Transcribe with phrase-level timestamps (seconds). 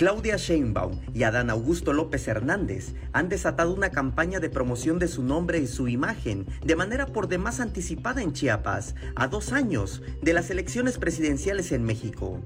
[0.00, 5.22] Claudia Sheinbaum y Adán Augusto López Hernández han desatado una campaña de promoción de su
[5.22, 10.32] nombre y su imagen de manera por demás anticipada en Chiapas, a dos años de
[10.32, 12.40] las elecciones presidenciales en México.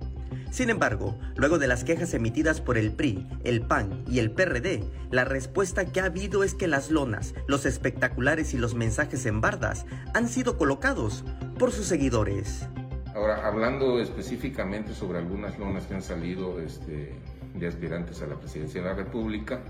[0.50, 4.82] Sin embargo, luego de las quejas emitidas por el PRI, el PAN y el PRD,
[5.12, 9.40] la respuesta que ha habido es que las lonas, los espectaculares y los mensajes en
[9.40, 11.22] bardas han sido colocados
[11.56, 12.66] por sus seguidores.
[13.14, 17.14] Ahora, hablando específicamente sobre algunas lonas que han salido este,
[17.54, 19.60] de aspirantes a la presidencia de la República.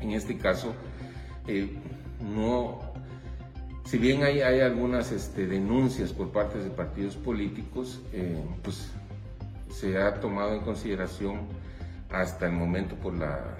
[0.00, 0.74] En este caso,
[1.46, 1.70] eh,
[2.20, 2.80] no,
[3.84, 8.90] si bien hay, hay algunas este, denuncias por parte de partidos políticos, eh, pues
[9.70, 11.40] se ha tomado en consideración
[12.10, 13.56] hasta el momento por la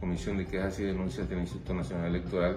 [0.00, 2.56] Comisión de Quejas y Denuncias del Instituto Nacional Electoral,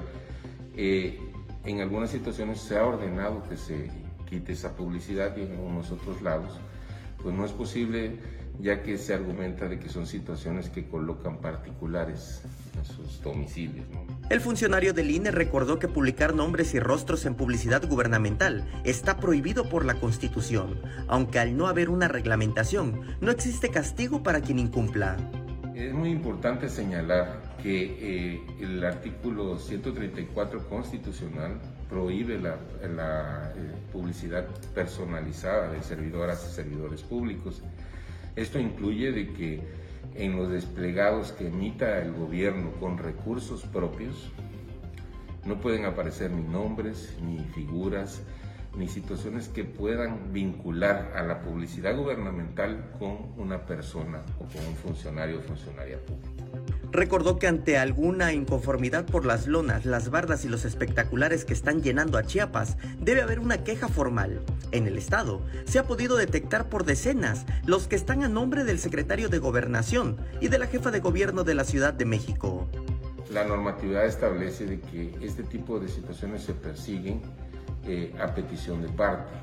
[0.76, 1.20] eh,
[1.66, 3.90] en algunas situaciones se ha ordenado que se
[4.30, 6.59] quite esa publicidad y en algunos otros lados,
[7.22, 8.20] pues no es posible
[8.59, 12.41] ya que se argumenta de que son situaciones que colocan particulares
[12.76, 13.86] en sus domicilios.
[14.30, 19.69] El funcionario del INE recordó que publicar nombres y rostros en publicidad gubernamental está prohibido
[19.69, 25.17] por la Constitución, aunque al no haber una reglamentación, no existe castigo para quien incumpla.
[25.75, 32.55] Es muy importante señalar que eh, el artículo 134 constitucional prohíbe la,
[33.55, 37.61] eh, publicidad personalizada de servidoras y servidores públicos.
[38.35, 39.61] Esto incluye de que
[40.16, 44.30] en los desplegados que emita el gobierno con recursos propios
[45.45, 48.22] no pueden aparecer ni nombres, ni figuras,
[48.78, 54.75] ni situaciones que puedan vincular a la publicidad gubernamental con una persona o con un
[54.75, 56.67] funcionario o funcionaria pública.
[56.92, 61.82] Recordó que ante alguna inconformidad por las lonas, las bardas y los espectaculares que están
[61.82, 64.42] llenando a Chiapas, debe haber una queja formal.
[64.72, 68.80] En el estado se ha podido detectar por decenas los que están a nombre del
[68.80, 72.68] secretario de Gobernación y de la jefa de gobierno de la Ciudad de México.
[73.32, 77.22] La normatividad establece de que este tipo de situaciones se persiguen
[77.86, 79.34] eh, a petición de parte.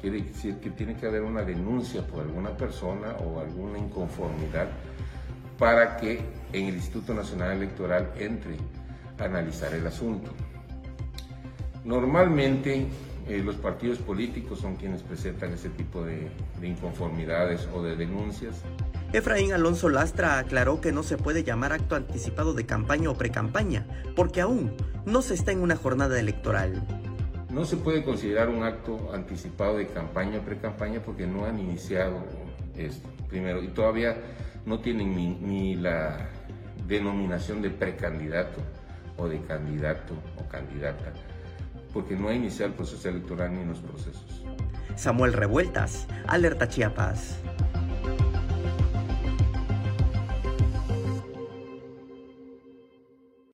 [0.00, 4.68] Quiere decir que tiene que haber una denuncia por alguna persona o alguna inconformidad
[5.58, 6.20] para que
[6.52, 8.56] en el Instituto Nacional Electoral entre
[9.18, 10.30] a analizar el asunto.
[11.84, 12.86] Normalmente
[13.28, 16.30] eh, los partidos políticos son quienes presentan ese tipo de,
[16.60, 18.62] de inconformidades o de denuncias.
[19.12, 23.86] Efraín Alonso Lastra aclaró que no se puede llamar acto anticipado de campaña o precampaña,
[24.14, 24.72] porque aún
[25.06, 26.86] no se está en una jornada electoral.
[27.50, 32.22] No se puede considerar un acto anticipado de campaña o precampaña porque no han iniciado
[32.78, 34.16] esto, primero, y todavía
[34.66, 36.28] no tienen ni, la
[36.86, 38.60] denominación de precandidato
[39.16, 41.12] o de candidato o candidata,
[41.92, 44.42] porque no ha iniciado el proceso electoral ni los procesos.
[44.96, 47.38] Samuel Revueltas, Alerta Chiapas.